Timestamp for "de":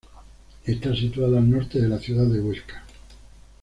1.79-1.87, 2.25-2.41